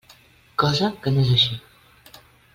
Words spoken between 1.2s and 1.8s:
és així.